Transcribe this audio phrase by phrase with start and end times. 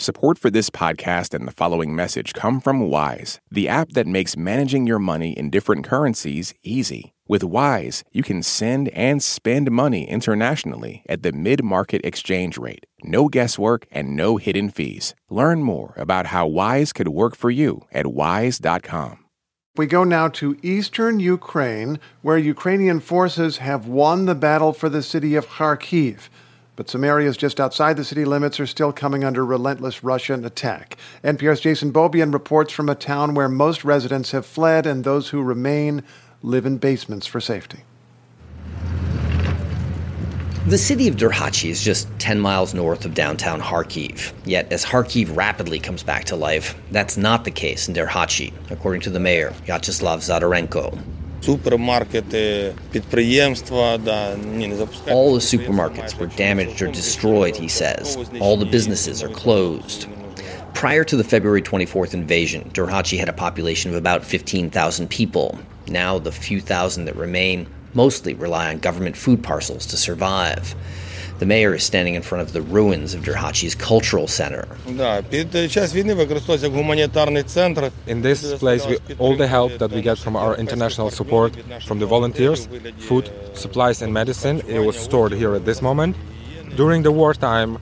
[0.00, 4.36] Support for this podcast and the following message come from Wise, the app that makes
[4.36, 7.14] managing your money in different currencies easy.
[7.26, 12.86] With Wise, you can send and spend money internationally at the mid market exchange rate.
[13.02, 15.16] No guesswork and no hidden fees.
[15.30, 19.24] Learn more about how Wise could work for you at wise.com.
[19.76, 25.02] We go now to eastern Ukraine, where Ukrainian forces have won the battle for the
[25.02, 26.28] city of Kharkiv.
[26.78, 30.96] But some areas just outside the city limits are still coming under relentless Russian attack.
[31.24, 35.42] NPR's Jason Beaubien reports from a town where most residents have fled and those who
[35.42, 36.04] remain
[36.40, 37.80] live in basements for safety.
[40.68, 44.32] The city of Derhachi is just 10 miles north of downtown Kharkiv.
[44.44, 49.00] Yet, as Kharkiv rapidly comes back to life, that's not the case in Derhachi, according
[49.00, 50.96] to the mayor, Vyacheslav Zadorenko.
[55.12, 58.16] All the supermarkets were damaged or destroyed, he says.
[58.40, 60.08] All the businesses are closed.
[60.74, 65.58] Prior to the February 24th invasion, Derhachi had a population of about 15,000 people.
[65.88, 70.74] Now, the few thousand that remain mostly rely on government food parcels to survive.
[71.38, 74.66] The mayor is standing in front of the ruins of Derhachi's cultural center.
[78.06, 82.00] In this place, we, all the help that we get from our international support, from
[82.00, 86.16] the volunteers, food, supplies, and medicine, it was stored here at this moment.
[86.76, 87.78] During the wartime,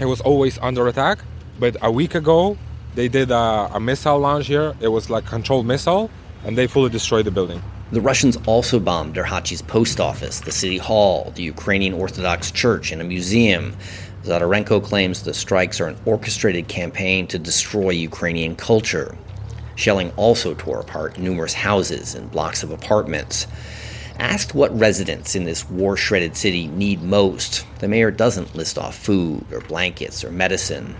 [0.00, 1.18] it was always under attack,
[1.60, 2.58] but a week ago,
[2.96, 4.74] they did a, a missile launch here.
[4.80, 6.10] It was like controlled missile,
[6.44, 7.62] and they fully destroyed the building.
[7.90, 13.00] The Russians also bombed Derhachi's post office, the city hall, the Ukrainian Orthodox Church, and
[13.00, 13.74] a museum.
[14.24, 19.16] Zadorenko claims the strikes are an orchestrated campaign to destroy Ukrainian culture.
[19.74, 23.46] Shelling also tore apart numerous houses and blocks of apartments.
[24.18, 28.98] Asked what residents in this war shredded city need most, the mayor doesn't list off
[28.98, 30.94] food or blankets or medicine.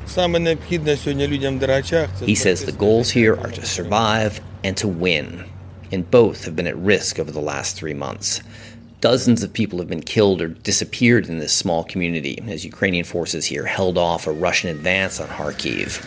[2.24, 5.44] He says the goals here are to survive and to win.
[5.90, 8.42] And both have been at risk over the last three months.
[9.00, 13.46] Dozens of people have been killed or disappeared in this small community as Ukrainian forces
[13.46, 16.04] here held off a Russian advance on Kharkiv.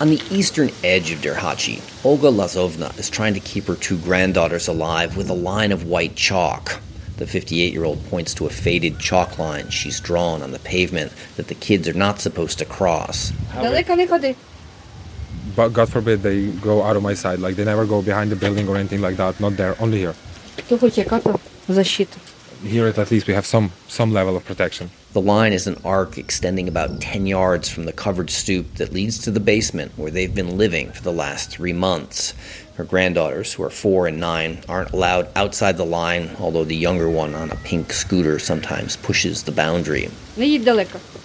[0.00, 4.66] On the eastern edge of Derhachi, Olga Lazovna is trying to keep her two granddaughters
[4.66, 6.80] alive with a line of white chalk.
[7.16, 11.12] The 58 year old points to a faded chalk line she's drawn on the pavement
[11.36, 13.32] that the kids are not supposed to cross
[15.56, 17.38] but God forbid they go out of my sight.
[17.38, 19.40] Like they never go behind the building or anything like that.
[19.40, 20.14] Not there, only here.
[22.62, 24.90] Here at least we have some some level of protection.
[25.12, 29.18] The line is an arc extending about 10 yards from the covered stoop that leads
[29.18, 32.34] to the basement where they've been living for the last three months.
[32.74, 37.08] Her granddaughters, who are four and nine, aren't allowed outside the line, although the younger
[37.08, 40.10] one on a pink scooter sometimes pushes the boundary.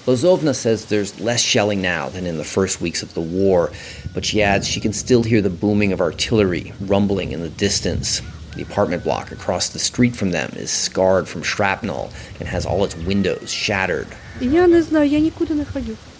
[0.10, 3.72] Lozovna says there's less shelling now than in the first weeks of the war,
[4.16, 8.20] but she adds she can still hear the booming of artillery rumbling in the distance.
[8.56, 12.10] The apartment block across the street from them is scarred from shrapnel
[12.40, 14.08] and has all its windows shattered.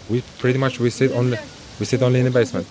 [0.08, 1.40] We pretty much we sit only
[1.80, 2.68] we sit only in the basement.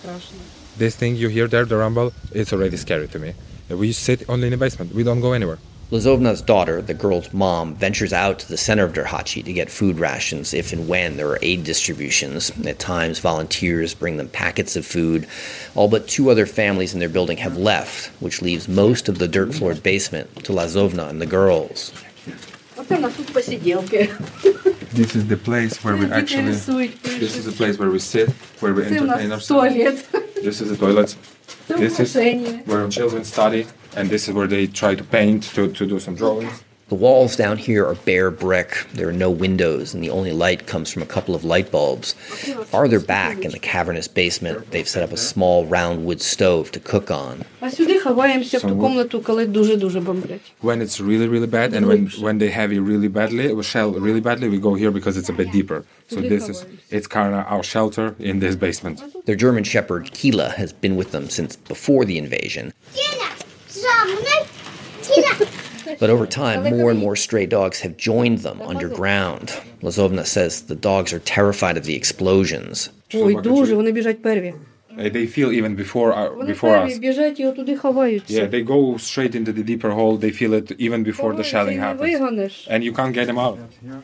[0.76, 3.34] This thing you hear there, the rumble, it's already scary to me.
[3.68, 4.94] We sit only in the basement.
[4.94, 5.58] We don't go anywhere.
[5.90, 9.98] Lozovna's daughter, the girl's mom, ventures out to the center of Derhachi to get food
[9.98, 12.50] rations if and when there are aid distributions.
[12.66, 15.26] At times, volunteers bring them packets of food.
[15.74, 19.26] All but two other families in their building have left, which leaves most of the
[19.28, 21.90] dirt floored basement to Lazovna and the girls.
[24.92, 26.42] This is the place where we actually.
[27.02, 28.28] This is the place where we sit,
[28.60, 29.74] where we entertain ourselves.
[30.34, 31.16] This is the toilet.
[31.68, 32.14] This is
[32.66, 36.14] where children study, and this is where they try to paint, to, to do some
[36.14, 36.64] drawings.
[36.88, 38.86] The walls down here are bare brick.
[38.94, 42.14] There are no windows, and the only light comes from a couple of light bulbs.
[42.64, 46.80] Farther back in the cavernous basement, they've set up a small round wood stove to
[46.80, 47.44] cook on.
[50.62, 53.90] When it's really, really bad, and when, when they have it really badly, we shell
[53.92, 55.84] really badly, we go here because it's a bit deeper.
[56.08, 59.02] So this is, it's kind of our shelter in this basement.
[59.26, 62.72] Their German shepherd, Kila, has been with them since before the invasion.
[65.99, 69.53] But over time, more and more stray dogs have joined them underground.
[69.81, 72.89] Lazovna says the dogs are terrified of the explosions.
[73.13, 74.53] Ой, дуже, вони біжать перві.
[74.97, 76.99] Uh, They feel even before, uh, Вони before перві us.
[76.99, 78.33] біжать і отуди ховаються.
[78.33, 80.17] Yeah, they go straight into the deeper hole.
[80.19, 82.01] They feel it even before the Ховаються, shelling і не happens.
[82.19, 82.67] вигониш.
[82.71, 83.57] And you can't get them out.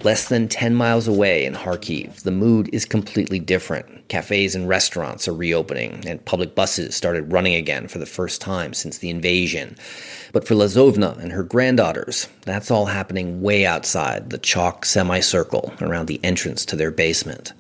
[0.03, 3.85] Less than 10 miles away in Kharkiv, the mood is completely different.
[4.15, 8.71] Cafes and restaurants are reopening, and public buses started running again for the first time
[8.81, 9.67] since the invasion.
[10.34, 16.06] But for Lazovna and her granddaughters, that's all happening way outside the chalk semicircle around
[16.06, 17.52] the entrance to their basement.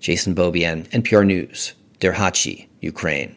[0.00, 3.36] Jason Beaubien, NPR News, Derhachi, Ukraine.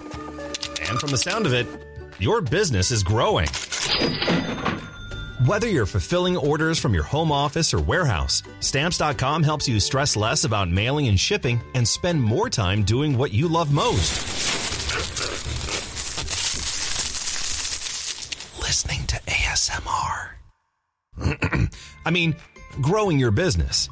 [0.91, 1.65] And from the sound of it,
[2.19, 3.47] your business is growing.
[5.45, 10.43] Whether you're fulfilling orders from your home office or warehouse, Stamps.com helps you stress less
[10.43, 14.11] about mailing and shipping and spend more time doing what you love most.
[18.59, 20.31] Listening to ASMR.
[22.05, 22.35] I mean,
[22.81, 23.89] growing your business.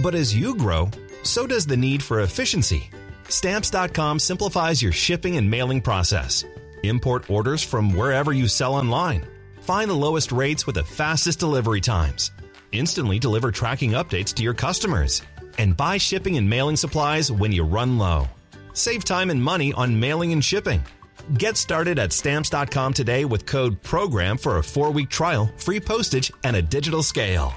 [0.00, 0.92] But as you grow,
[1.24, 2.88] so does the need for efficiency.
[3.28, 6.44] Stamps.com simplifies your shipping and mailing process.
[6.82, 9.26] Import orders from wherever you sell online.
[9.60, 12.30] Find the lowest rates with the fastest delivery times.
[12.72, 15.22] Instantly deliver tracking updates to your customers.
[15.58, 18.28] And buy shipping and mailing supplies when you run low.
[18.72, 20.84] Save time and money on mailing and shipping.
[21.34, 26.30] Get started at stamps.com today with code PROGRAM for a four week trial, free postage,
[26.44, 27.54] and a digital scale.